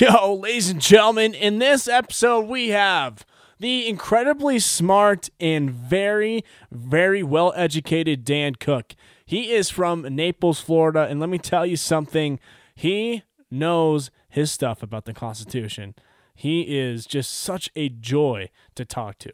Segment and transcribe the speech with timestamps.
[0.00, 3.26] Yo, ladies and gentlemen, in this episode, we have
[3.58, 6.42] the incredibly smart and very,
[6.72, 8.94] very well educated Dan Cook.
[9.26, 12.40] He is from Naples, Florida, and let me tell you something.
[12.74, 15.94] He knows his stuff about the Constitution.
[16.34, 19.30] He is just such a joy to talk to.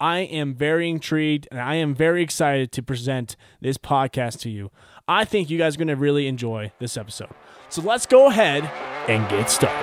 [0.00, 4.72] I am very intrigued and I am very excited to present this podcast to you.
[5.06, 7.30] I think you guys are going to really enjoy this episode.
[7.72, 8.64] So let's go ahead
[9.08, 9.78] and get started.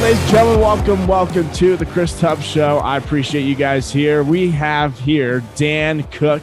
[0.00, 2.78] Ladies and gentlemen, welcome, welcome to the Chris Tubbs Show.
[2.78, 4.24] I appreciate you guys here.
[4.24, 6.42] We have here Dan Cook.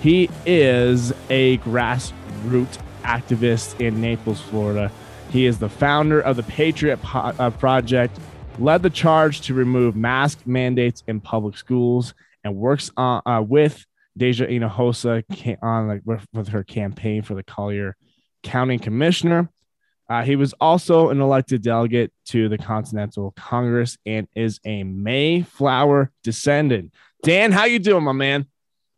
[0.00, 4.90] He is a grassroots activist in Naples, Florida.
[5.30, 8.18] He is the founder of the Patriot Po- uh, Project,
[8.58, 12.14] led the charge to remove mask mandates in public schools,
[12.44, 13.84] and works on, uh, with
[14.18, 17.96] Daija Hinojosa ca- on like with, with her campaign for the Collier
[18.42, 19.48] County Commissioner.
[20.10, 26.10] Uh, he was also an elected delegate to the Continental Congress and is a Mayflower
[26.22, 26.92] descendant.
[27.22, 28.46] Dan, how you doing, my man?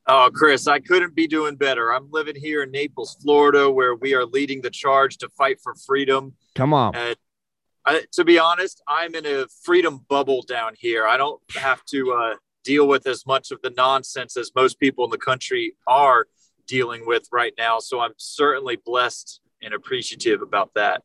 [0.07, 1.93] Oh, Chris, I couldn't be doing better.
[1.93, 5.75] I'm living here in Naples, Florida, where we are leading the charge to fight for
[5.75, 6.35] freedom.
[6.55, 6.95] Come on.
[6.95, 7.17] And
[7.87, 11.07] I, to be honest, I'm in a freedom bubble down here.
[11.07, 15.05] I don't have to uh, deal with as much of the nonsense as most people
[15.05, 16.27] in the country are
[16.67, 17.79] dealing with right now.
[17.79, 21.03] So I'm certainly blessed and appreciative about that.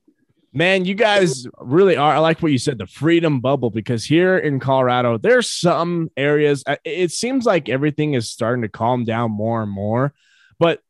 [0.52, 2.16] Man, you guys really are.
[2.16, 6.64] I like what you said, the freedom bubble, because here in Colorado, there's some areas,
[6.66, 10.14] uh, it seems like everything is starting to calm down more and more.
[10.58, 10.81] But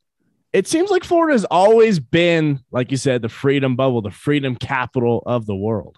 [0.53, 4.55] it seems like Florida has always been, like you said, the freedom bubble, the freedom
[4.55, 5.97] capital of the world.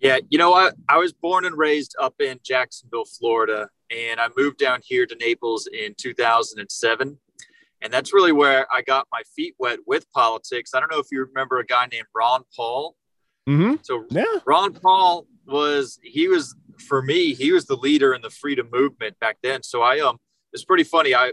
[0.00, 0.76] Yeah, you know what?
[0.88, 5.14] I was born and raised up in Jacksonville, Florida, and I moved down here to
[5.16, 7.18] Naples in 2007.
[7.80, 10.72] And that's really where I got my feet wet with politics.
[10.74, 12.96] I don't know if you remember a guy named Ron Paul.
[13.48, 13.76] Mm-hmm.
[13.82, 14.24] So Yeah.
[14.46, 19.18] Ron Paul was he was for me he was the leader in the freedom movement
[19.20, 19.62] back then.
[19.62, 20.18] So I um
[20.52, 21.14] it's pretty funny.
[21.14, 21.32] I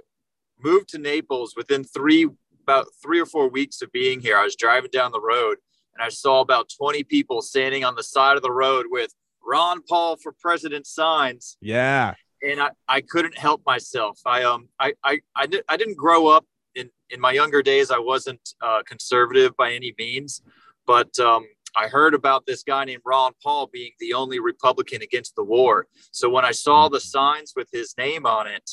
[0.63, 2.28] moved to Naples within three
[2.63, 4.38] about three or four weeks of being here.
[4.38, 5.57] I was driving down the road
[5.94, 9.13] and I saw about 20 people standing on the side of the road with
[9.45, 12.16] Ron Paul for president signs Yeah.
[12.44, 14.19] And I, I couldn't help myself.
[14.25, 17.91] I um I I I, di- I didn't grow up in in my younger days.
[17.91, 20.41] I wasn't uh, conservative by any means,
[20.85, 21.45] but um,
[21.75, 25.88] I heard about this guy named Ron Paul being the only Republican against the war.
[26.12, 28.72] So when I saw the signs with his name on it,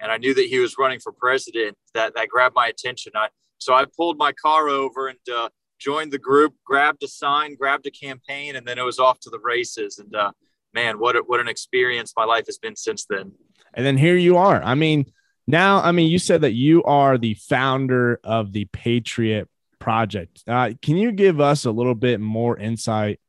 [0.00, 3.12] and I knew that he was running for president, that that grabbed my attention.
[3.14, 3.28] I
[3.58, 5.48] so I pulled my car over and uh,
[5.78, 9.30] joined the group, grabbed a sign, grabbed a campaign, and then it was off to
[9.30, 9.98] the races.
[9.98, 10.32] And uh,
[10.74, 13.32] man, what a, what an experience my life has been since then.
[13.72, 14.62] And then here you are.
[14.62, 15.06] I mean,
[15.46, 19.48] now, I mean, you said that you are the founder of the Patriot
[19.78, 20.42] Project.
[20.48, 23.20] Uh, can you give us a little bit more insight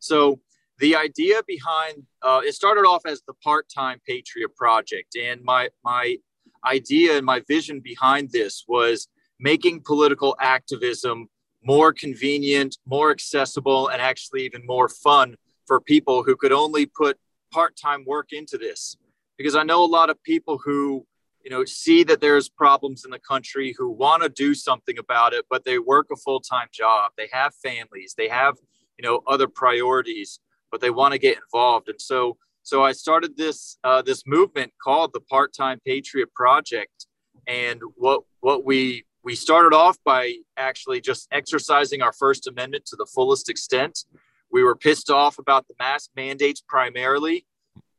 [0.00, 0.40] So
[0.78, 5.16] the idea behind uh, it started off as the part-time patriot project.
[5.16, 6.16] And my my
[6.64, 9.08] idea and my vision behind this was
[9.38, 11.28] making political activism
[11.62, 17.18] more convenient more accessible and actually even more fun for people who could only put
[17.52, 18.96] part-time work into this.
[19.36, 21.06] Because i know a lot of people who
[21.44, 25.32] you know see that there's problems in the country who want to do something about
[25.32, 28.56] it but they work a full-time job they have families they have
[28.98, 30.40] you know other priorities
[30.70, 31.88] but they want to get involved.
[31.88, 37.06] And so so i started this uh, this movement called the part-time patriot project.
[37.46, 42.96] And what what we we started off by actually just exercising our first amendment to
[42.96, 44.04] the fullest extent.
[44.50, 47.46] We were pissed off about the mask mandates primarily.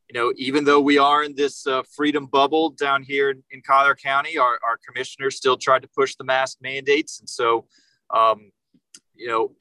[0.08, 3.62] You know even though we are in this uh, freedom bubble down here in, in
[3.66, 7.20] collier county our, our commissioner still tried to push the mask mandates.
[7.20, 7.66] And so
[8.14, 8.52] um,
[9.14, 9.52] you know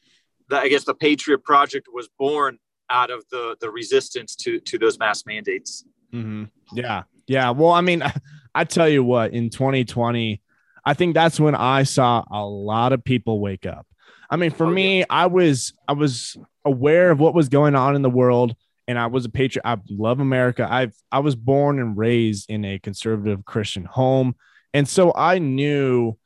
[0.51, 2.57] i guess the patriot project was born
[2.89, 5.83] out of the the resistance to to those mask mandates
[6.13, 6.45] Mm-hmm.
[6.73, 7.03] Yeah.
[7.27, 7.51] Yeah.
[7.51, 8.01] Well, I mean,
[8.55, 10.41] I tell you what, in 2020,
[10.83, 13.85] I think that's when I saw a lot of people wake up.
[14.27, 17.95] I mean, for Oh, me, I was I was aware of what was going on
[17.95, 18.55] in the world,
[18.87, 19.61] and I was a patriot.
[19.65, 20.67] I love America.
[20.67, 24.35] I've I was born and raised in a conservative Christian home,
[24.73, 26.17] and so I knew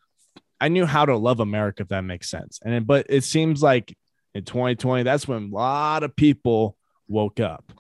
[0.61, 2.59] I knew how to love America, if that makes sense.
[2.63, 3.97] And but it seems like
[4.33, 6.77] in 2020, that's when a lot of people
[7.07, 7.71] woke up.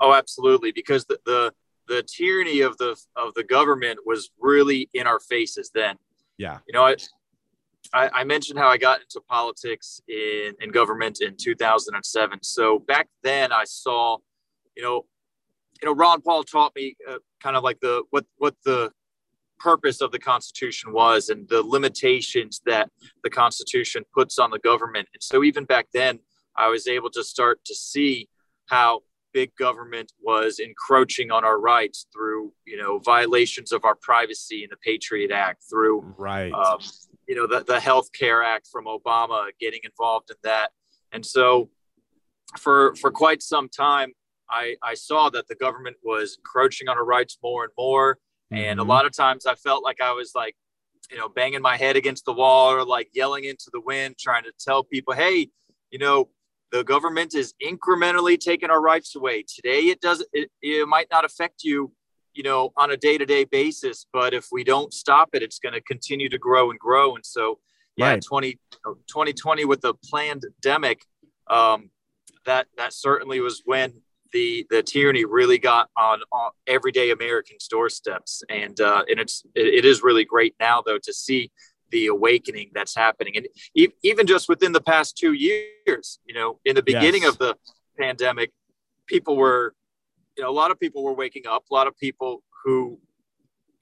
[0.00, 0.72] Oh, absolutely.
[0.72, 1.52] Because the, the,
[1.88, 5.96] the tyranny of the of the government was really in our faces then.
[6.38, 6.58] Yeah.
[6.66, 6.96] You know, I,
[7.92, 12.38] I, I mentioned how I got into politics in, in government in 2007.
[12.42, 14.18] So back then I saw,
[14.76, 15.04] you know,
[15.82, 18.92] you know, Ron Paul taught me uh, kind of like the what what the
[19.62, 22.90] purpose of the Constitution was and the limitations that
[23.22, 25.08] the Constitution puts on the government.
[25.14, 26.18] And so even back then,
[26.56, 28.28] I was able to start to see
[28.66, 29.00] how
[29.32, 34.68] big government was encroaching on our rights through you know violations of our privacy in
[34.70, 36.52] the Patriot Act, through right.
[36.52, 36.78] Um,
[37.26, 40.68] you know the the Health Care Act from Obama, getting involved in that,
[41.12, 41.70] and so
[42.58, 44.12] for for quite some time
[44.52, 48.18] I, I saw that the government was encroaching on our rights more and more.
[48.52, 48.90] And a mm-hmm.
[48.90, 50.54] lot of times I felt like I was like,
[51.10, 54.44] you know, banging my head against the wall or like yelling into the wind, trying
[54.44, 55.48] to tell people, hey,
[55.90, 56.28] you know,
[56.70, 59.44] the government is incrementally taking our rights away.
[59.46, 61.92] Today, it doesn't, it, it might not affect you,
[62.34, 65.58] you know, on a day to day basis, but if we don't stop it, it's
[65.58, 67.14] going to continue to grow and grow.
[67.14, 67.58] And so,
[67.96, 68.22] yeah, right.
[68.22, 71.04] 20, 2020 with the pandemic,
[71.48, 71.90] um,
[72.46, 74.00] that, that certainly was when
[74.32, 79.66] the the tyranny really got on, on everyday Americans' doorsteps, and uh, and it's it,
[79.66, 81.50] it is really great now though to see
[81.90, 86.58] the awakening that's happening, and e- even just within the past two years, you know,
[86.64, 87.32] in the beginning yes.
[87.32, 87.56] of the
[87.98, 88.50] pandemic,
[89.06, 89.74] people were,
[90.36, 92.98] you know, a lot of people were waking up, a lot of people who,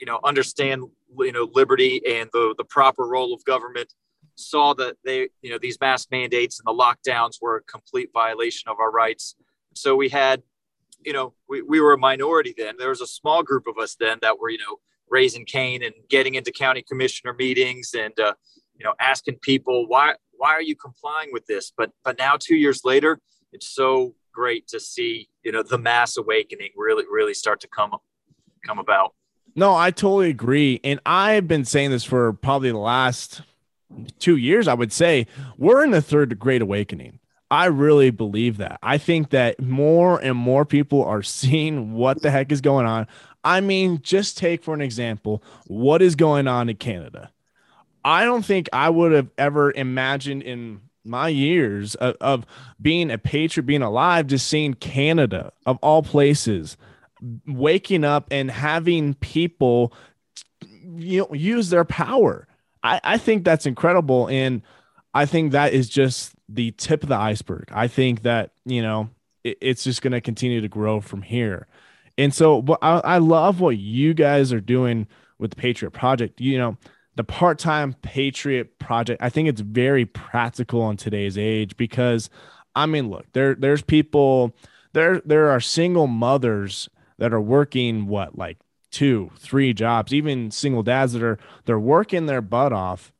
[0.00, 0.84] you know, understand
[1.18, 3.92] you know liberty and the the proper role of government
[4.34, 8.68] saw that they you know these mask mandates and the lockdowns were a complete violation
[8.68, 9.34] of our rights
[9.74, 10.42] so we had,
[11.04, 12.76] you know, we, we were a minority then.
[12.78, 15.94] There was a small group of us then that were, you know, raising Cain and
[16.08, 18.34] getting into county commissioner meetings and, uh,
[18.76, 21.70] you know, asking people why why are you complying with this?
[21.76, 23.20] But but now two years later,
[23.52, 27.94] it's so great to see you know the mass awakening really really start to come
[28.66, 29.14] come about.
[29.54, 33.42] No, I totally agree, and I've been saying this for probably the last
[34.18, 34.66] two years.
[34.66, 35.26] I would say
[35.58, 37.19] we're in the third great awakening.
[37.50, 38.78] I really believe that.
[38.82, 43.06] I think that more and more people are seeing what the heck is going on.
[43.42, 47.30] I mean, just take for an example what is going on in Canada.
[48.04, 52.46] I don't think I would have ever imagined in my years of, of
[52.80, 56.76] being a patriot, being alive, just seeing Canada of all places
[57.46, 59.92] waking up and having people
[60.96, 62.46] you know use their power.
[62.82, 64.28] I, I think that's incredible.
[64.28, 64.62] And
[65.14, 67.68] I think that is just the tip of the iceberg.
[67.72, 69.10] I think that, you know,
[69.44, 71.66] it, it's just going to continue to grow from here.
[72.18, 75.06] And so I, I love what you guys are doing
[75.38, 76.40] with the Patriot Project.
[76.40, 76.76] You know,
[77.16, 82.28] the part time Patriot Project, I think it's very practical in today's age because,
[82.74, 84.54] I mean, look, there there's people,
[84.92, 86.88] there there are single mothers
[87.18, 88.58] that are working what like
[88.90, 93.12] two, three jobs, even single dads that are they're working their butt off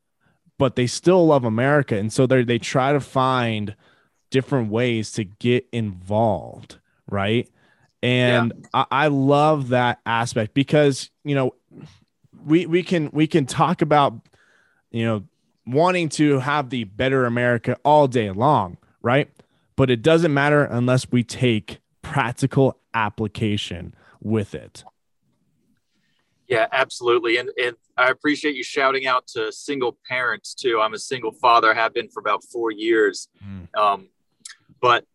[0.61, 1.97] but they still love America.
[1.97, 3.75] And so they they try to find
[4.29, 6.77] different ways to get involved,
[7.07, 7.49] right?
[8.03, 8.67] And yeah.
[8.71, 11.55] I, I love that aspect because you know
[12.45, 14.13] we we can we can talk about
[14.91, 15.23] you know
[15.65, 19.31] wanting to have the better America all day long, right?
[19.75, 24.83] But it doesn't matter unless we take practical application with it.
[26.51, 27.37] Yeah, absolutely.
[27.37, 30.81] And, and I appreciate you shouting out to single parents too.
[30.81, 33.29] I'm a single father, have been for about four years.
[33.41, 33.73] Mm.
[33.73, 34.09] Um,
[34.81, 35.05] but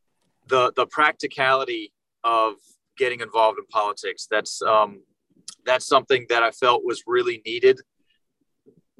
[0.48, 1.92] the, the practicality
[2.24, 2.54] of
[2.96, 5.02] getting involved in politics, that's, um,
[5.66, 7.82] that's something that I felt was really needed.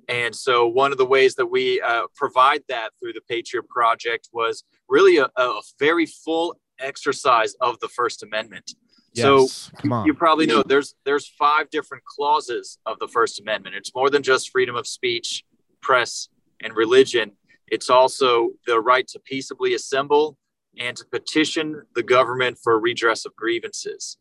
[0.07, 4.29] And so one of the ways that we uh, provide that through the Patriot Project
[4.31, 8.75] was really a, a very full exercise of the First Amendment.
[9.17, 9.71] Yes.
[9.83, 13.75] So you probably know there's there's five different clauses of the First Amendment.
[13.75, 15.45] It's more than just freedom of speech,
[15.81, 16.29] press,
[16.63, 17.33] and religion.
[17.69, 20.37] It's also the right to peaceably assemble
[20.79, 24.19] and to petition the government for redress of grievances.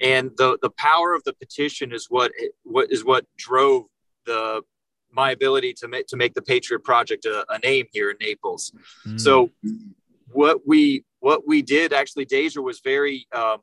[0.00, 2.30] And the the power of the petition is what
[2.62, 3.84] what is what drove
[4.26, 4.62] the
[5.12, 8.72] my ability to make to make the Patriot Project a, a name here in Naples.
[9.06, 9.18] Mm.
[9.18, 9.50] So
[10.32, 13.58] what we what we did actually, Daija was very um,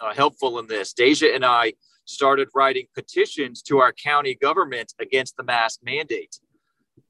[0.00, 0.92] uh, helpful in this.
[0.92, 1.74] Daija and I
[2.04, 6.38] started writing petitions to our county government against the mask mandate.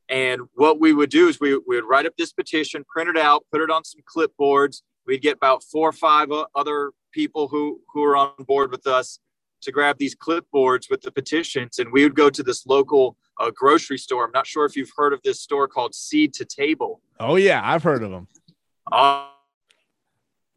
[0.09, 3.19] And what we would do is we, we would write up this petition, print it
[3.19, 4.83] out, put it on some clipboards.
[5.07, 9.19] We'd get about four or five other people who, who are on board with us
[9.63, 11.79] to grab these clipboards with the petitions.
[11.79, 14.25] And we would go to this local a grocery store.
[14.25, 17.01] I'm not sure if you've heard of this store called Seed to Table.
[17.21, 18.29] Oh yeah, I've heard of them.
[18.91, 19.29] Uh,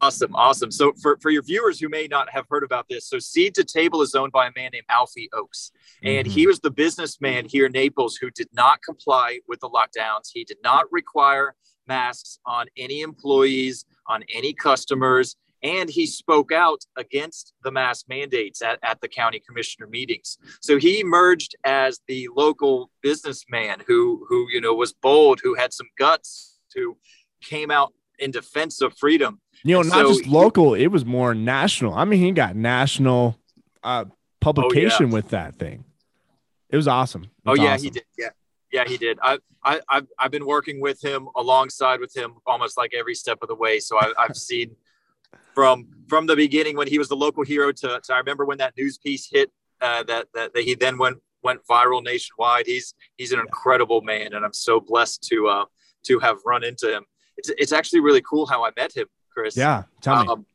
[0.02, 0.70] Awesome, awesome.
[0.70, 3.64] So for, for your viewers who may not have heard about this, so Seed to
[3.64, 5.72] Table is owned by a man named Alfie Oakes.
[6.02, 6.34] And mm-hmm.
[6.34, 10.30] he was the businessman here in Naples who did not comply with the lockdowns.
[10.32, 11.54] He did not require
[11.86, 18.62] masks on any employees, on any customers, and he spoke out against the mask mandates
[18.62, 20.38] at, at the county commissioner meetings.
[20.60, 25.72] So he emerged as the local businessman who who you know was bold, who had
[25.72, 26.96] some guts, who
[27.42, 29.40] came out in defense of freedom.
[29.64, 31.94] You know, and not so just local, it was more national.
[31.94, 33.36] I mean, he got national
[33.82, 34.04] uh,
[34.40, 35.14] publication oh, yeah.
[35.14, 35.84] with that thing.
[36.68, 37.30] It was awesome.
[37.46, 37.84] oh yeah, awesome.
[37.84, 38.04] he did.
[38.16, 38.28] Yeah.
[38.72, 39.18] Yeah, he did.
[39.20, 43.38] I, I, I've, I've been working with him alongside with him almost like every step
[43.42, 43.80] of the way.
[43.80, 44.76] So I, I've seen
[45.54, 48.58] from from the beginning when he was the local hero to, to I remember when
[48.58, 49.50] that news piece hit
[49.80, 52.66] uh, that, that that he then went went viral nationwide.
[52.66, 55.64] He's he's an incredible man, and I'm so blessed to uh,
[56.04, 57.04] to have run into him
[57.40, 59.56] it's it's actually really cool how I met him, Chris.
[59.56, 60.28] Yeah, tell me.
[60.28, 60.46] Um,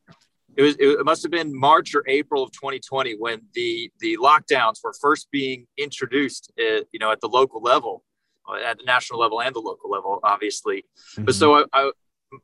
[0.55, 4.83] it was it must have been March or April of 2020 when the the lockdowns
[4.83, 8.03] were first being introduced, uh, you know, at the local level,
[8.47, 10.85] uh, at the national level and the local level, obviously.
[11.13, 11.25] Mm-hmm.
[11.25, 11.91] But so I, I,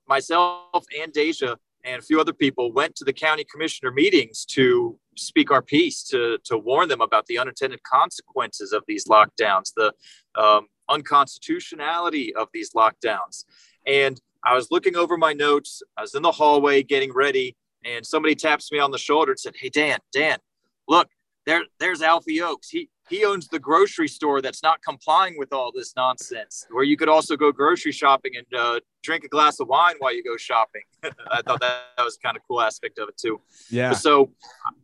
[0.07, 4.98] myself and Daija and a few other people went to the county commissioner meetings to
[5.15, 9.93] speak our piece to to warn them about the unintended consequences of these lockdowns, the
[10.36, 13.45] um, unconstitutionality of these lockdowns,
[13.88, 15.81] and I was looking over my notes.
[15.98, 17.55] I was in the hallway getting ready,
[17.86, 20.39] and somebody taps me on the shoulder and said, "Hey, Dan, Dan,
[20.88, 21.07] look,
[21.45, 22.69] there, there's Alfie Oakes.
[22.69, 26.65] He he owns the grocery store that's not complying with all this nonsense.
[26.71, 30.15] Where you could also go grocery shopping and uh, drink a glass of wine while
[30.15, 30.83] you go shopping.
[31.03, 33.41] I thought that, that was kind of cool aspect of it too.
[33.69, 33.91] Yeah.
[33.91, 34.31] So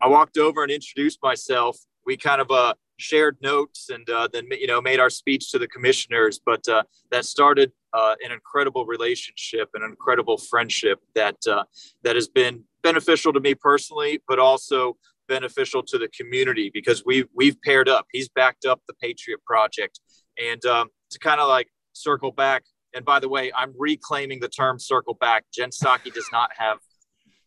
[0.01, 1.77] I walked over and introduced myself.
[2.05, 5.59] We kind of uh, shared notes and uh, then you know made our speech to
[5.59, 6.39] the commissioners.
[6.43, 11.63] But uh, that started uh, an incredible relationship, an incredible friendship that uh,
[12.03, 17.27] that has been beneficial to me personally, but also beneficial to the community because we've
[17.33, 18.07] we've paired up.
[18.11, 19.99] He's backed up the Patriot Project,
[20.37, 22.63] and um, to kind of like circle back.
[22.93, 26.79] And by the way, I'm reclaiming the term "circle back." Jen Psaki does not have.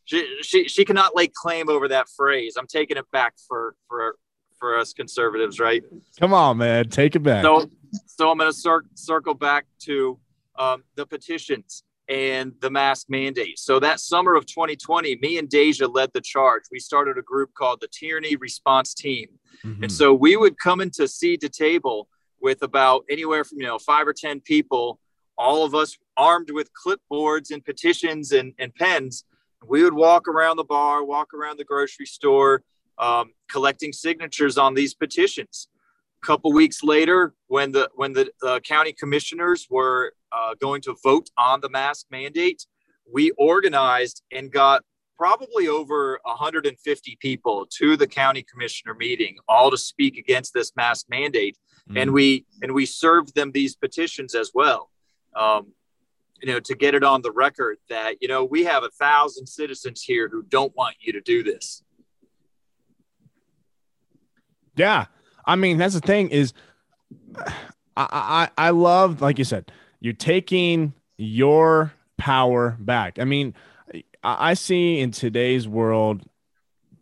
[0.05, 2.57] She, she, she cannot lay claim over that phrase.
[2.59, 4.17] I'm taking it back for for
[4.61, 5.83] for us conservatives, right?
[6.21, 7.43] Come on, man, take it back.
[7.43, 7.69] So,
[8.07, 10.21] so I'm going to cir- circle back to
[10.57, 13.59] um, the petitions and the mask mandate.
[13.59, 16.65] So that summer of 2020, me and Daija led the charge.
[16.71, 19.29] We started a group called the Tyranny Response Team,
[19.65, 19.85] mm-hmm.
[19.85, 22.09] and so we would come into seed to table
[22.43, 24.99] with about anywhere from you know five or ten people,
[25.39, 29.25] all of us armed with clipboards and petitions and, and pens.
[29.67, 32.63] We would walk around the bar, walk around the grocery store,
[32.99, 35.69] um, collecting signatures on these petitions.
[36.23, 40.95] A couple weeks later, when the when the uh, county commissioners were uh, going to
[41.03, 42.67] vote on the mask mandate,
[43.11, 44.83] we organized and got
[45.21, 51.05] probably over 150 people to the county commissioner meeting, all to speak against this mask
[51.11, 51.59] mandate,
[51.91, 52.01] mm.
[52.01, 54.91] and we and we served them these petitions as well.
[55.37, 55.73] Um,
[56.43, 59.47] you know, to get it on the record that you know we have a thousand
[59.47, 61.83] citizens here who don't want you to do this.
[64.81, 65.05] Yeah.
[65.45, 66.55] I mean, that's the thing is
[67.37, 69.71] I, I, I love, like you said,
[70.01, 73.19] you're taking your power back.
[73.19, 73.55] I mean,
[73.93, 76.23] I, I see in today's world,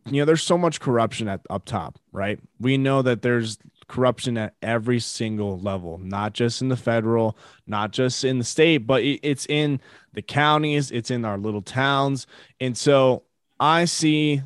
[0.07, 2.41] you know, there's so much corruption at up top, right?
[2.59, 7.93] We know that there's corruption at every single level, not just in the federal, not
[7.93, 9.81] just in the state, but it's in
[10.15, 12.27] the counties, it's in our little towns.
[12.61, 13.23] And so
[13.61, 14.43] I see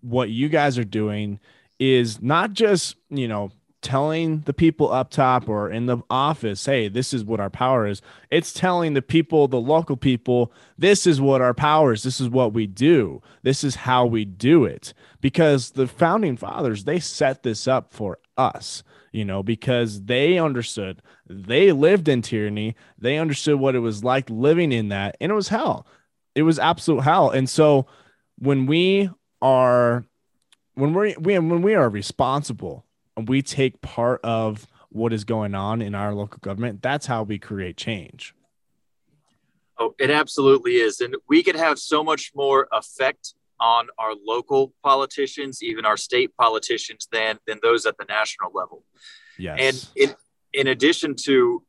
[0.00, 1.40] what you guys are doing
[1.78, 6.88] is not just, you know, telling the people up top or in the office, hey,
[6.88, 8.02] this is what our power is.
[8.30, 12.02] It's telling the people, the local people, this is what our power is.
[12.02, 13.22] This is what we do.
[13.42, 14.94] This is how we do it.
[15.20, 18.82] Because the founding fathers, they set this up for us,
[19.12, 22.74] you know, because they understood, they lived in tyranny.
[22.98, 25.16] They understood what it was like living in that.
[25.20, 25.86] And it was hell.
[26.34, 27.30] It was absolute hell.
[27.30, 27.86] And so
[28.38, 29.08] when we
[29.40, 30.04] are
[30.78, 32.84] when we when we are responsible
[33.16, 37.24] and we take part of what is going on in our local government, that's how
[37.24, 38.34] we create change.
[39.78, 41.00] Oh, it absolutely is.
[41.00, 46.30] And we could have so much more effect on our local politicians, even our state
[46.36, 48.84] politicians, than than those at the national level.
[49.36, 49.58] Yes.
[49.60, 50.16] And in
[50.52, 51.62] in addition to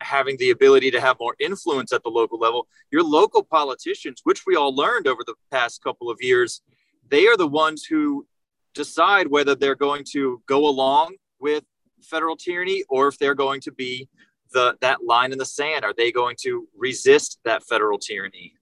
[0.00, 4.44] having the ability to have more influence at the local level, your local politicians, which
[4.46, 6.60] we all learned over the past couple of years,
[7.08, 8.26] they are the ones who
[8.74, 11.64] decide whether they're going to go along with
[12.02, 14.08] federal tyranny or if they're going to be
[14.52, 15.84] the that line in the sand.
[15.84, 18.54] Are they going to resist that federal tyranny?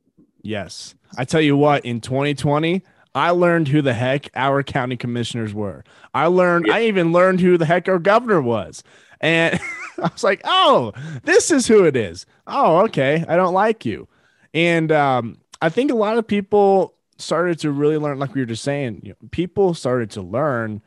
[0.42, 0.94] Yes.
[1.16, 2.82] I tell you what, in 2020,
[3.14, 5.84] I learned who the heck our county commissioners were.
[6.14, 6.74] I learned, yeah.
[6.74, 8.82] I even learned who the heck our governor was.
[9.20, 9.60] And
[9.98, 10.92] I was like, oh,
[11.24, 12.24] this is who it is.
[12.46, 13.24] Oh, okay.
[13.28, 14.08] I don't like you.
[14.54, 18.46] And um, I think a lot of people started to really learn, like we were
[18.46, 20.82] just saying, you know, people started to learn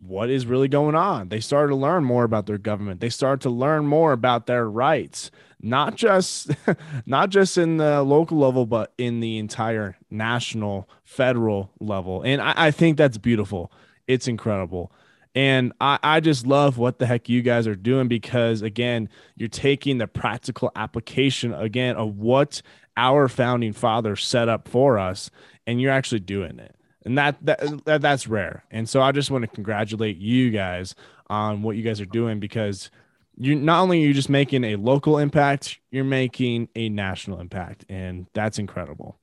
[0.00, 1.28] what is really going on.
[1.28, 3.00] They started to learn more about their government.
[3.00, 5.30] They started to learn more about their rights,
[5.60, 6.50] not just
[7.06, 12.22] not just in the local level, but in the entire national, federal level.
[12.22, 13.72] And I, I think that's beautiful.
[14.06, 14.92] It's incredible.
[15.34, 19.48] And I, I just love what the heck you guys are doing because again, you're
[19.48, 22.62] taking the practical application again of what
[22.98, 25.30] our founding fathers set up for us,
[25.66, 26.74] and you're actually doing it
[27.08, 28.64] and that, that, that that's rare.
[28.70, 30.94] And so I just want to congratulate you guys
[31.28, 32.90] on what you guys are doing because
[33.36, 37.86] you not only are you just making a local impact, you're making a national impact,
[37.88, 39.18] and that's incredible.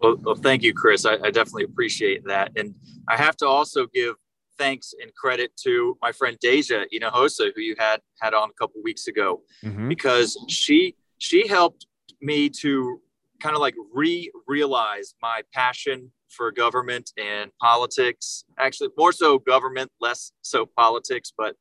[0.00, 1.04] Well, well thank you, Chris.
[1.04, 2.74] I, I definitely appreciate that, and
[3.08, 4.14] I have to also give
[4.56, 8.80] thanks and credit to my friend Daija Hinojosa, who you had had on a couple
[8.82, 9.88] weeks ago, mm-hmm.
[9.88, 11.86] because she she helped
[12.22, 13.00] me to
[13.40, 18.44] kind of like re realize my passion for government and politics.
[18.58, 21.56] Actually, more so government, less so politics, but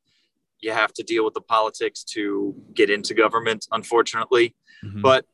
[0.60, 4.56] you have to deal with the politics to get into government, unfortunately.
[4.84, 5.02] Mm-hmm.
[5.02, 5.26] But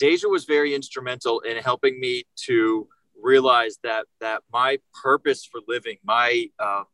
[0.00, 2.88] Daija was very instrumental in helping me to
[3.20, 6.84] realize that that my purpose for living, my uh,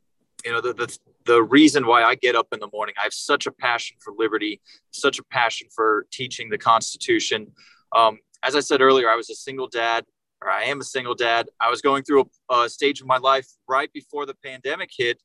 [0.45, 3.15] you know the, the the reason why I get up in the morning, I have
[3.15, 4.61] such a passion for liberty,
[4.91, 7.53] such a passion for teaching the Constitution.
[7.95, 10.05] Um, as I said earlier, I was a single dad
[10.45, 11.49] or I am a single dad.
[11.61, 15.21] I was going through a, a stage of my life right before the pandemic hit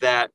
[0.00, 0.30] that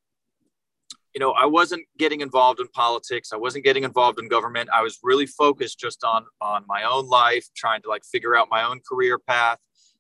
[1.14, 3.34] you know i wasn't getting involved in politics.
[3.34, 4.70] I wasn't getting involved in government.
[4.74, 8.48] I was really focused just on on my own life trying to like figure out
[8.50, 9.58] my own career path.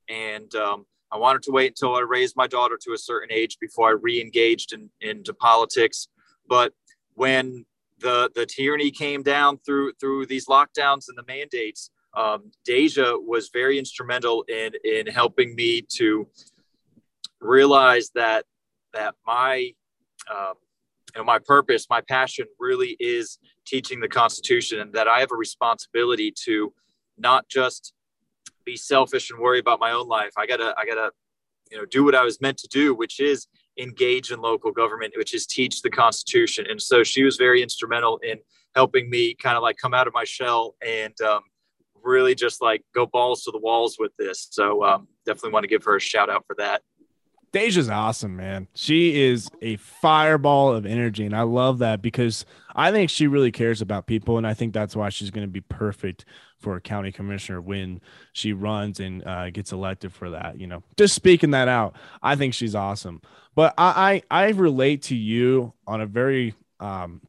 [0.08, 3.58] And um, i wanted to wait until i raised my daughter to a certain age
[3.60, 6.08] before i re-engaged in, into politics.
[6.48, 6.74] But
[7.16, 7.66] when
[8.00, 13.50] the the tyranny came down through through these lockdowns and the mandates um, Daija was
[13.54, 16.28] very instrumental in in helping me to
[17.40, 18.46] realize that
[18.94, 19.74] that my
[20.30, 20.54] um,
[21.16, 25.32] you know my purpose, my passion, really is teaching the Constitution, and that I have
[25.32, 26.74] a responsibility to
[27.18, 27.94] not just
[28.66, 30.32] be selfish and worry about my own life.
[30.38, 31.12] I gotta I gotta
[31.72, 33.48] you know do what I was meant to do, which is
[33.80, 36.66] engage in local government, which is teach the Constitution.
[36.70, 38.38] And so she was very instrumental in
[38.76, 41.42] helping me kind of like come out of my shell and um,
[42.04, 44.48] really just like go balls to the walls with this.
[44.52, 46.82] So um, definitely want to give her a shout out for that.
[47.52, 48.68] Daija's awesome, man.
[48.76, 51.26] She is a fireball of energy.
[51.26, 54.38] And I love that because I think she really cares about people.
[54.38, 56.24] And I think that's why she's going to be perfect
[56.60, 58.00] for a county commissioner when
[58.32, 60.62] she runs and uh, gets elected for that.
[60.62, 63.22] You know, just speaking that out, I think she's awesome.
[63.54, 67.22] But I, I, I relate to you on a very um,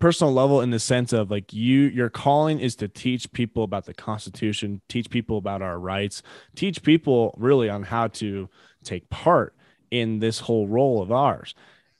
[0.00, 3.84] personal level in the sense of like you your calling is to teach people about
[3.84, 6.22] the constitution teach people about our rights
[6.54, 8.48] teach people really on how to
[8.84, 9.54] take part
[9.92, 11.54] in this whole role of ours.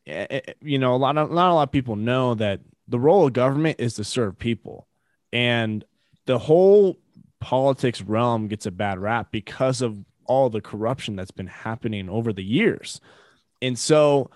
[0.07, 2.99] Eh, eh, you know a lot of not a lot of people know that the
[2.99, 4.89] role of government is to serve people.
[5.33, 5.85] And
[6.27, 6.99] the whole
[7.39, 12.33] politics realm gets a bad rap because of all the corruption that's been happening over
[12.33, 13.01] the years.
[13.61, 14.31] And so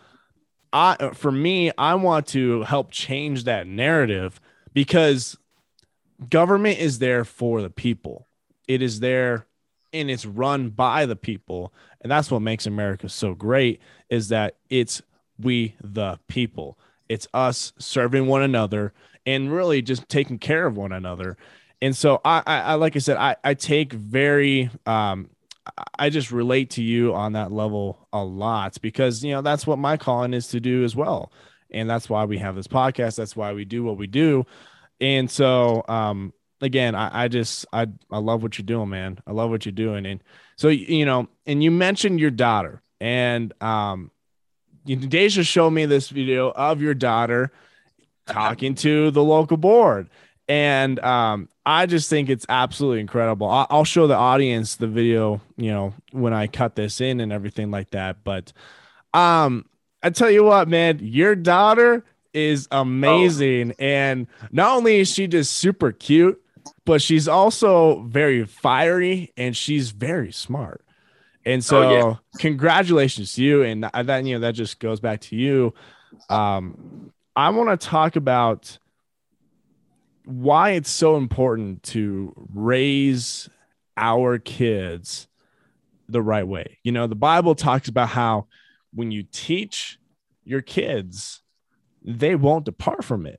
[0.73, 4.41] I for me, I want to help change that narrative
[4.73, 5.37] because
[6.29, 8.27] government is there for the people.
[8.69, 9.47] It is there
[9.93, 11.73] and it's run by the people.
[12.01, 15.03] And that's what makes America so great is that it's
[15.39, 16.79] we the people.
[17.09, 18.93] It's us serving one another
[19.25, 21.37] and really just taking care of one another.
[21.81, 25.31] And so I, I, I like I said, I, I take very um,
[25.99, 29.79] I just relate to you on that level a lot because you know that's what
[29.79, 31.33] my calling is to do as well,
[31.71, 33.17] and that's why we have this podcast.
[33.17, 34.47] That's why we do what we do,
[35.01, 39.19] and so um, again, I, I just I I love what you're doing, man.
[39.27, 40.23] I love what you're doing, and
[40.57, 44.11] so you know, and you mentioned your daughter, and um,
[44.87, 47.53] Daija showed me this video of your daughter
[48.27, 50.09] talking to the local board
[50.49, 53.49] and um, I just think it's absolutely incredible.
[53.49, 57.71] I'll show the audience the video, you know, when I cut this in and everything
[57.71, 58.25] like that.
[58.25, 58.53] But
[59.13, 59.67] um,
[60.03, 63.85] I tell you what, man, your daughter is amazing, oh.
[63.85, 66.41] and not only is she just super cute,
[66.85, 70.83] but she's also very fiery and she's very smart.
[71.45, 72.15] And so, oh, yeah.
[72.41, 75.73] congratulations to you, and that you know that just goes back to you
[76.29, 78.79] um, I want to talk about
[80.27, 83.49] why it's so important to raise
[83.97, 85.29] our kids
[86.09, 86.79] the right way.
[86.83, 88.49] You know, the Bible talks about how
[88.93, 89.99] when you teach
[90.45, 91.43] your kids,
[92.03, 93.39] they won't depart from it.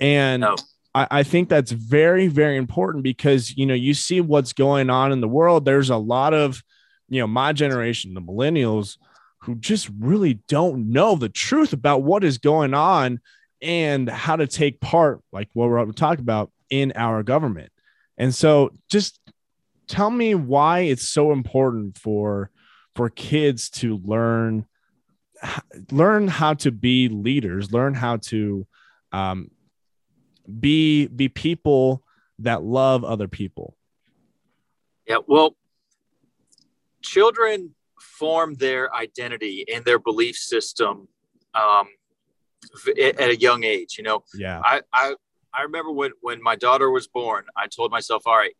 [0.00, 0.56] And no.
[0.96, 5.12] I, I think that's very, very important because, you know, you see what's going on
[5.12, 5.64] in the world.
[5.64, 6.62] There's a lot of,
[7.08, 8.98] you know, my generation, the millennials,
[9.42, 13.20] who just really don't know the truth about what is going on
[13.62, 17.70] and how to take part, like what we're talking about in our government.
[18.18, 19.20] And so just
[19.86, 22.50] tell me why it's so important for
[22.94, 24.66] for kids to learn
[25.90, 28.66] learn how to be leaders, learn how to
[29.12, 29.50] um,
[30.60, 32.02] be be people
[32.40, 33.76] that love other people.
[35.06, 35.56] Yeah, well,
[37.02, 41.08] children form their identity and their belief system
[41.54, 41.88] um,
[43.00, 43.96] at a young age.
[43.98, 44.60] You know, yeah.
[44.64, 45.14] I, I
[45.52, 48.56] I remember when when my daughter was born, I told myself, all right,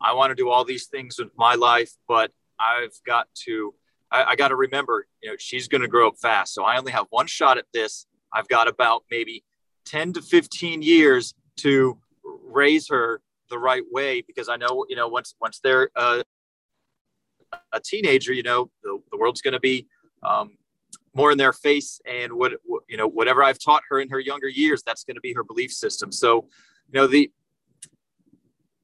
[0.00, 3.74] I want to do all these things with my life, but I've got to
[4.10, 6.78] I, I got to remember, you know, she's going to grow up fast, so I
[6.78, 8.06] only have one shot at this.
[8.32, 9.44] I've got about maybe
[9.84, 11.98] ten to fifteen years to
[12.44, 16.22] raise her the right way because I know, you know, once once they're uh,
[17.72, 19.86] a teenager, you know, the, the world's going to be
[20.22, 20.56] um,
[21.18, 22.52] more in their face and what
[22.88, 25.42] you know whatever i've taught her in her younger years that's going to be her
[25.42, 26.12] belief system.
[26.12, 26.46] So
[26.90, 27.30] you know the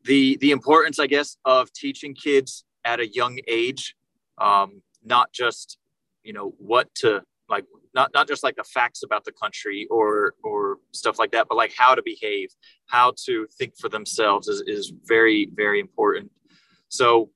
[0.02, 3.94] the the importance i guess of teaching kids at a young age
[4.38, 5.78] um, not just
[6.24, 10.34] you know what to like not not just like the facts about the country or
[10.42, 12.48] or stuff like that but like how to behave
[12.86, 16.32] how to think for themselves is, is very very important.
[16.88, 17.30] So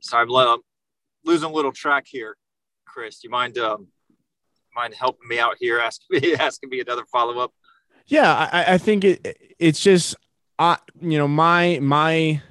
[0.00, 0.60] sorry i'm
[1.24, 2.36] losing a little track here
[2.88, 3.20] Chris.
[3.20, 3.88] Do you mind um,
[4.74, 7.52] mind helping me out here, asking me asking me another follow up?
[8.06, 10.16] Yeah, I, I think it it's just
[10.58, 12.42] I you know my my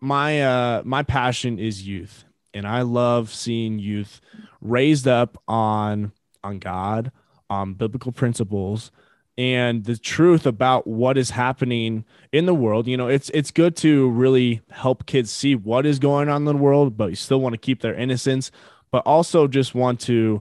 [0.00, 4.20] my uh my passion is youth and I love seeing youth
[4.60, 7.10] raised up on on God,
[7.50, 8.90] on biblical principles
[9.36, 12.86] and the truth about what is happening in the world.
[12.86, 16.44] You know, it's it's good to really help kids see what is going on in
[16.44, 18.50] the world, but you still want to keep their innocence
[18.94, 20.40] but also just want to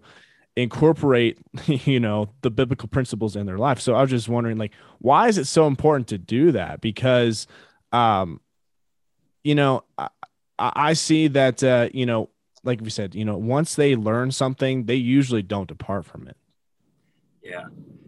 [0.56, 3.80] incorporate you know the biblical principles in their life.
[3.80, 6.80] So i was just wondering like why is it so important to do that?
[6.80, 7.48] Because
[7.92, 8.40] um
[9.44, 10.10] you know i,
[10.60, 12.30] I see that uh you know
[12.64, 16.38] like we said you know once they learn something they usually don't depart from it.
[17.42, 17.64] Yeah.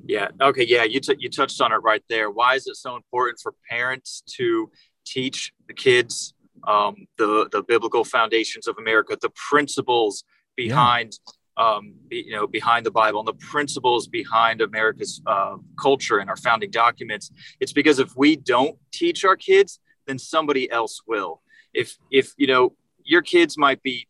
[0.06, 0.28] Yeah.
[0.40, 0.64] Okay.
[0.68, 0.84] Yeah.
[0.84, 2.30] You, t- you touched on it right there.
[2.30, 4.70] Why is it so important for parents to
[5.08, 6.36] teach the kids
[6.68, 10.24] um, the the biblical foundations of America, the principles
[10.56, 11.18] behind
[11.58, 11.76] yeah.
[11.76, 16.38] um, you know behind the Bible and the principles behind America's uh, culture and our
[16.38, 17.32] founding documents.
[17.60, 21.42] It's because if we don't teach our kids, then somebody else will.
[21.74, 24.08] If if you know your kids might be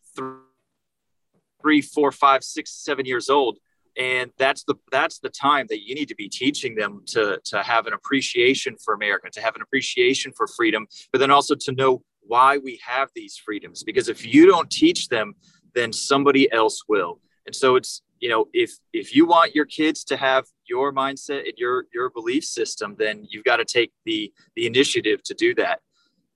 [1.62, 3.58] three, four, five, six, seven years old,
[3.98, 7.62] and that's the that's the time that you need to be teaching them to to
[7.62, 11.72] have an appreciation for America, to have an appreciation for freedom, but then also to
[11.72, 13.82] know why we have these freedoms.
[13.82, 15.34] Because if you don't teach them,
[15.76, 17.20] then somebody else will.
[17.44, 21.40] And so it's, you know, if if you want your kids to have your mindset
[21.40, 25.54] and your your belief system, then you've got to take the the initiative to do
[25.56, 25.80] that.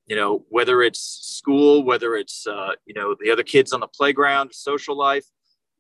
[0.07, 3.89] You know, whether it's school, whether it's uh, you know the other kids on the
[3.89, 5.25] playground, social life.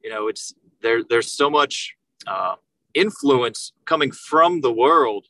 [0.02, 1.02] You know, it's there.
[1.08, 1.94] There's so much
[2.26, 2.54] uh,
[2.94, 5.26] influence coming from the world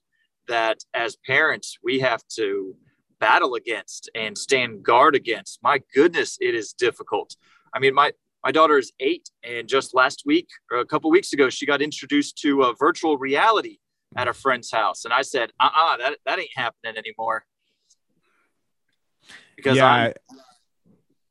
[0.46, 2.76] that as parents we have to
[3.18, 5.62] battle against and stand guard against.
[5.62, 7.36] My goodness, it is difficult.
[7.74, 8.12] I mean, my
[8.44, 11.82] my daughter is eight, and just last week or a couple weeks ago, she got
[11.82, 13.78] introduced to a virtual reality
[14.16, 17.44] at a friend's house, and I said, "Uh, uh that that ain't happening anymore."
[19.56, 20.14] Because yeah, I,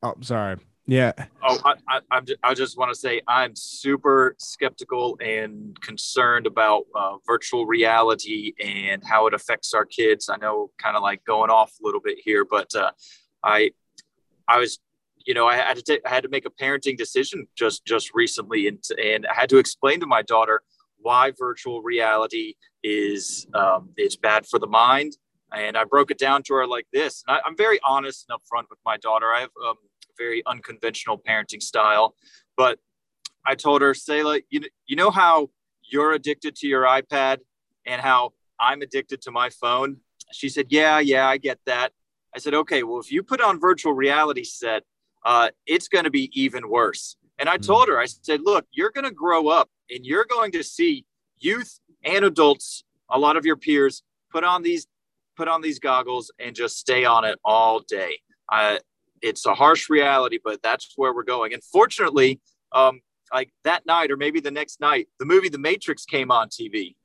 [0.03, 0.57] oh, sorry.
[0.89, 1.13] Yeah.
[1.43, 6.47] Oh, I, I, I'm just, I just want to say I'm super skeptical and concerned
[6.47, 10.29] about uh, virtual reality and how it affects our kids.
[10.29, 12.89] I know, kind of like going off a little bit here, but uh,
[13.43, 13.69] I,
[14.47, 14.79] I was,
[15.25, 18.11] you know, I had to take, I had to make a parenting decision just just
[18.13, 20.61] recently, and and I had to explain to my daughter
[21.01, 25.17] why virtual reality is um, it's bad for the mind.
[25.51, 27.23] And I broke it down to her like this.
[27.27, 29.27] And I, am very honest and upfront with my daughter.
[29.33, 29.75] I have um,
[30.17, 32.15] very unconventional parenting style.
[32.55, 32.77] But
[33.45, 35.49] I told her, say, like, you, you know how
[35.81, 37.37] you're addicted to your iPad
[37.85, 39.97] and how I'm addicted to my phone?
[40.31, 41.93] She said, Yeah, yeah, I get that.
[42.35, 44.83] I said, Okay, well, if you put on virtual reality set,
[45.25, 47.15] uh, it's going to be even worse.
[47.37, 50.51] And I told her, I said, look, you're going to grow up and you're going
[50.53, 51.05] to see
[51.39, 54.87] youth and adults, a lot of your peers, put on these
[55.35, 58.19] put on these goggles and just stay on it all day.
[58.51, 58.77] Uh,
[59.21, 61.53] it's a harsh reality, but that's where we're going.
[61.53, 62.41] And fortunately,
[62.73, 62.99] um,
[63.33, 66.95] like that night or maybe the next night, the movie The Matrix came on TV,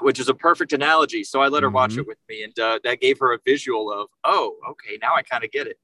[0.00, 1.24] which is a perfect analogy.
[1.24, 1.74] So I let her mm-hmm.
[1.74, 5.14] watch it with me, and uh, that gave her a visual of, oh, okay, now
[5.16, 5.78] I kind of get it.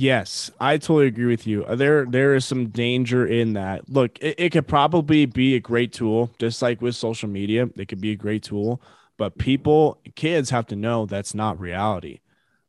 [0.00, 1.62] Yes, I totally agree with you.
[1.66, 3.86] Uh, there, there is some danger in that.
[3.90, 7.68] Look, it, it could probably be a great tool, just like with social media.
[7.76, 8.80] It could be a great tool,
[9.18, 12.20] but people, kids have to know that's not reality.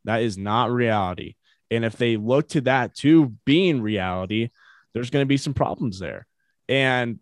[0.03, 1.35] That is not reality.
[1.69, 4.49] And if they look to that to being reality,
[4.93, 6.27] there's going to be some problems there.
[6.67, 7.19] And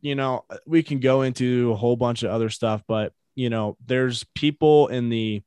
[0.00, 3.76] you know, we can go into a whole bunch of other stuff, but you know,
[3.86, 5.44] there's people in the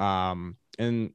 [0.00, 1.12] um in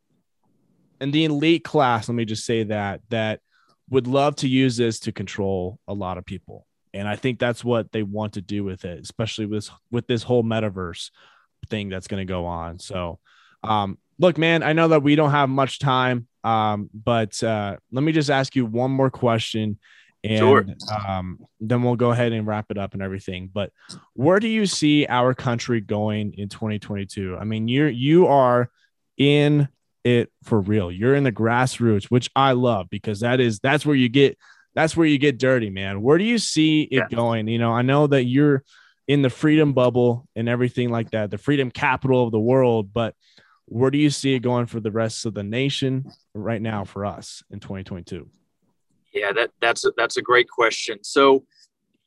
[1.00, 3.42] and the elite class, let me just say that, that
[3.90, 6.66] would love to use this to control a lot of people.
[6.94, 10.24] And I think that's what they want to do with it, especially with with this
[10.24, 11.12] whole metaverse
[11.70, 12.80] thing that's going to go on.
[12.80, 13.20] So,
[13.64, 18.04] um, look, man, I know that we don't have much time, um, but uh, let
[18.04, 19.78] me just ask you one more question,
[20.24, 20.66] and sure.
[21.08, 23.50] um, then we'll go ahead and wrap it up and everything.
[23.54, 23.72] But
[24.14, 27.38] where do you see our country going in 2022?
[27.40, 28.72] I mean, you're you are
[29.16, 29.68] in
[30.04, 30.92] it for real.
[30.92, 34.38] You're in the grassroots, which I love because that is that's where you get
[34.76, 36.02] that's where you get dirty, man.
[36.02, 37.16] Where do you see it yeah.
[37.16, 37.48] going?
[37.48, 38.64] You know, I know that you're
[39.08, 43.16] in the freedom bubble and everything like that, the freedom capital of the world, but
[43.66, 47.06] where do you see it going for the rest of the nation right now for
[47.06, 48.30] us in 2022?
[49.12, 51.04] Yeah, that that's a, that's a great question.
[51.04, 51.46] So,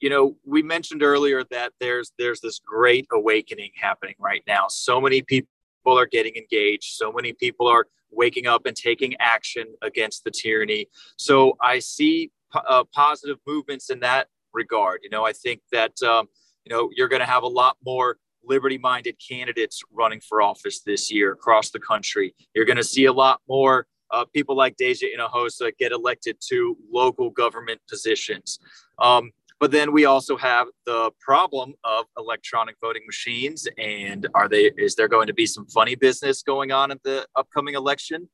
[0.00, 4.68] you know, we mentioned earlier that there's there's this great awakening happening right now.
[4.68, 5.48] So many people
[5.82, 6.94] people are getting engaged.
[6.94, 10.86] So many people are waking up and taking action against the tyranny.
[11.16, 15.00] So I see uh, positive movements in that regard.
[15.02, 16.26] You know, I think that, um,
[16.64, 20.80] you know, you're going to have a lot more liberty minded candidates running for office
[20.80, 22.34] this year across the country.
[22.54, 26.76] You're going to see a lot more uh, people like Daija Hinojosa get elected to
[26.92, 28.58] local government positions.
[28.98, 29.30] Um,
[29.62, 33.68] but then we also have the problem of electronic voting machines.
[33.78, 37.28] And are they, is there going to be some funny business going on in the
[37.36, 38.28] upcoming election?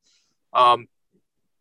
[0.53, 0.87] Um,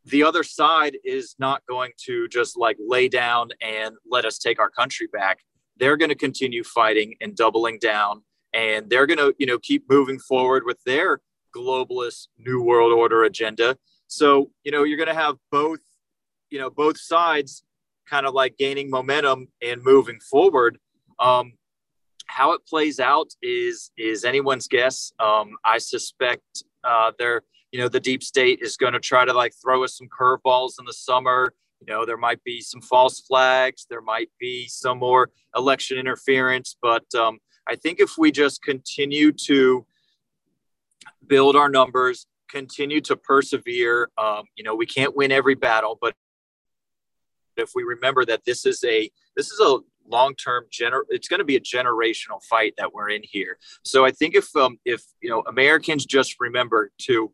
[0.06, 4.58] the other side is not going to just like lay down and let us take
[4.58, 5.40] our country back.
[5.76, 8.22] They're going to continue fighting and doubling down,
[8.54, 11.20] and they're going to, you know, keep moving forward with their
[11.54, 13.76] globalist new world order agenda.
[14.06, 15.80] So, you know, you're going to have both,
[16.48, 17.64] you know, both sides
[18.08, 20.78] kind of like gaining momentum and moving forward.
[21.18, 21.52] Um,
[22.26, 25.12] how it plays out is is anyone's guess.
[25.18, 27.42] Um, I suspect uh, they're
[27.72, 30.74] you know the deep state is going to try to like throw us some curveballs
[30.78, 31.52] in the summer.
[31.80, 36.76] You know there might be some false flags, there might be some more election interference,
[36.80, 39.86] but um, I think if we just continue to
[41.26, 46.14] build our numbers, continue to persevere, um, you know we can't win every battle, but
[47.58, 49.78] if we remember that this is a this is a
[50.10, 53.58] long-term gener it's going to be a generational fight that we're in here.
[53.84, 57.32] So i think if um if you know americans just remember to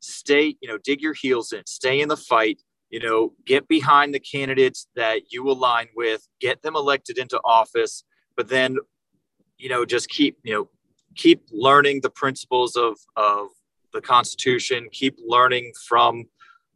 [0.00, 4.14] stay you know dig your heels in stay in the fight you know get behind
[4.14, 8.04] the candidates that you align with get them elected into office
[8.36, 8.76] but then
[9.58, 10.68] you know just keep you know
[11.16, 13.48] keep learning the principles of of
[13.92, 16.24] the constitution keep learning from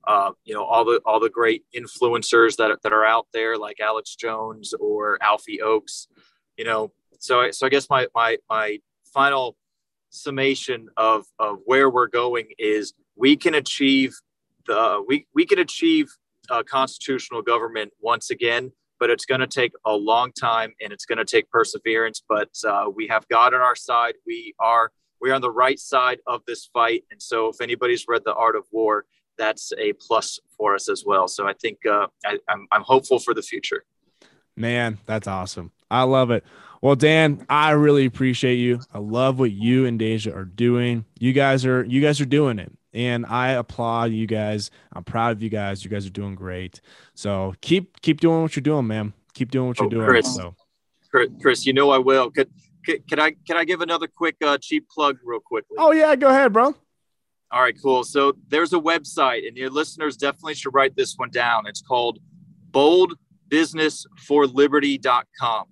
[0.07, 3.81] uh, you know all the all the great influencers that, that are out there like
[3.81, 6.09] alex jones or alfie oakes
[6.57, 6.93] you know.
[7.19, 8.81] So I, so i guess my my my
[9.12, 9.57] final
[10.11, 14.14] summation of of where we're going is we can achieve
[14.67, 16.09] the we we can achieve
[16.51, 21.05] a constitutional government once again but it's going to take a long time and it's
[21.05, 22.23] going to take perseverance.
[22.27, 24.14] But uh, we have god on our side.
[24.27, 27.05] We are we are on the right side of this fight.
[27.11, 29.05] And so if anybody's read the art of war
[29.37, 31.29] that's a plus for us as well.
[31.29, 33.85] So I think uh, I, I'm, I'm hopeful for the future.
[34.57, 35.73] Man, that's awesome.
[35.90, 36.44] I love it.
[36.81, 38.81] Well, Dan, I really appreciate you.
[38.92, 41.07] I love what you and Daija are doing.
[41.18, 42.70] You guys are you guys are doing it.
[42.92, 44.70] And I applaud you guys.
[44.92, 45.83] I'm proud of you guys.
[45.83, 46.81] You guys are doing great.
[47.14, 49.14] So keep keep doing what you're doing, man.
[49.33, 50.07] Keep doing what you're oh, doing.
[50.07, 50.55] Chris, so.
[51.40, 52.31] Chris, you know I will.
[52.31, 52.51] Could,
[52.85, 55.77] could, can I can I give another quick uh, cheap plug real quickly?
[55.79, 56.75] Oh yeah, go ahead, bro.
[57.55, 58.03] All right, cool.
[58.03, 61.69] So there's a website, and your listeners definitely should write this one down.
[61.69, 62.19] It's called
[62.73, 65.64] boldbusinessforliberty.com.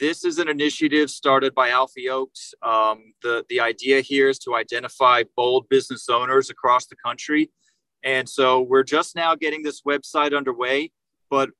[0.00, 2.54] This is an initiative started by Alfie Oakes.
[2.60, 7.52] Um, the, the idea here is to identify bold business owners across the country
[8.02, 10.90] And so we're just now getting this website underway.
[11.30, 11.50] But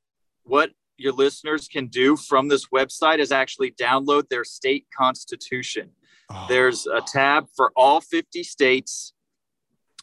[0.43, 5.91] what your listeners can do from this website is actually download their state constitution.
[6.31, 6.47] Oh.
[6.49, 9.13] There's a tab for all 50 states,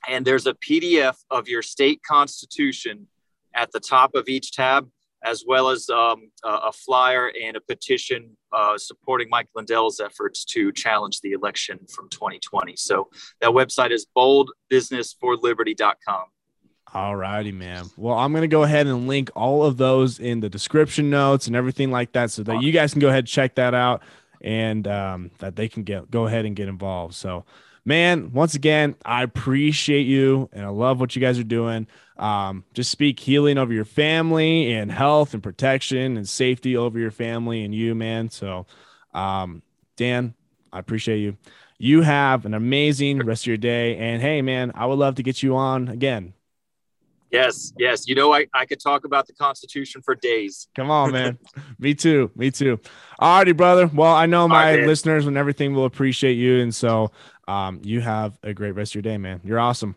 [0.07, 3.05] and there's a PDF of your state constitution
[3.53, 4.89] at the top of each tab,
[5.23, 10.71] as well as um, a, flyer and a petition uh, supporting Mike Lindell's efforts to
[10.71, 12.75] challenge the election from 2020.
[12.77, 13.09] So
[13.41, 16.25] that website is boldbusinessforliberty.com.
[16.93, 17.87] All righty, man.
[17.97, 21.47] Well, I'm going to go ahead and link all of those in the description notes
[21.47, 24.01] and everything like that so that you guys can go ahead and check that out
[24.41, 27.15] and um, that they can get go ahead and get involved.
[27.15, 27.45] So,
[27.85, 31.87] man, once again, I appreciate you and I love what you guys are doing.
[32.17, 37.11] Um, just speak healing over your family and health and protection and safety over your
[37.11, 38.29] family and you, man.
[38.29, 38.65] So,
[39.13, 39.61] um,
[39.95, 40.33] Dan,
[40.71, 41.37] I appreciate you.
[41.79, 43.97] You have an amazing rest of your day.
[43.97, 46.33] And hey, man, I would love to get you on again
[47.31, 48.07] Yes, yes.
[48.07, 50.67] You know, I, I could talk about the Constitution for days.
[50.75, 51.37] Come on, man.
[51.79, 52.31] me too.
[52.35, 52.79] Me too.
[53.19, 53.87] All righty, brother.
[53.87, 56.61] Well, I know my right, listeners and everything will appreciate you.
[56.61, 57.11] And so
[57.47, 59.41] um, you have a great rest of your day, man.
[59.43, 59.95] You're awesome.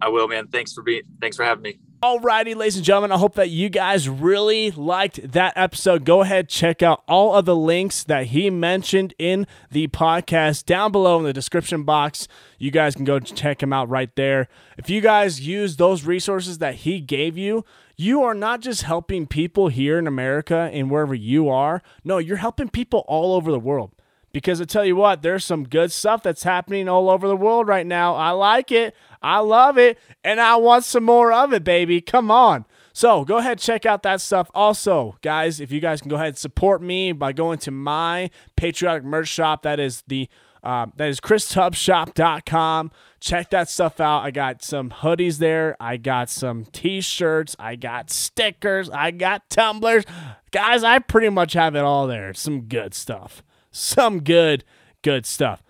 [0.00, 0.48] I will, man.
[0.48, 1.78] Thanks for being thanks for having me.
[2.00, 6.04] Alrighty, ladies and gentlemen, I hope that you guys really liked that episode.
[6.04, 10.92] Go ahead, check out all of the links that he mentioned in the podcast down
[10.92, 12.28] below in the description box.
[12.56, 14.46] You guys can go check him out right there.
[14.76, 17.64] If you guys use those resources that he gave you,
[17.96, 21.82] you are not just helping people here in America and wherever you are.
[22.04, 23.90] No, you're helping people all over the world.
[24.32, 27.66] Because I tell you what, there's some good stuff that's happening all over the world
[27.66, 28.14] right now.
[28.14, 28.94] I like it.
[29.22, 29.98] I love it.
[30.22, 32.00] And I want some more of it, baby.
[32.00, 32.66] Come on.
[32.92, 34.50] So go ahead, check out that stuff.
[34.54, 38.28] Also, guys, if you guys can go ahead and support me by going to my
[38.56, 40.28] patriotic merch shop, that is the
[40.64, 42.90] uh, that is christubbsshop.com.
[43.20, 44.24] Check that stuff out.
[44.24, 45.76] I got some hoodies there.
[45.78, 47.54] I got some t-shirts.
[47.58, 48.90] I got stickers.
[48.90, 50.04] I got tumblers.
[50.50, 52.34] Guys, I pretty much have it all there.
[52.34, 54.64] Some good stuff some good,
[55.02, 55.62] good stuff.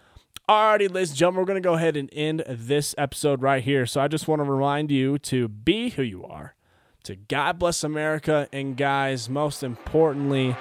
[0.49, 3.85] Alrighty, ladies and gentlemen, we're going to go ahead and end this episode right here.
[3.85, 6.55] So I just want to remind you to be who you are,
[7.05, 10.57] to God bless America, and guys, most importantly,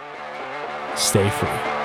[0.96, 1.77] stay free.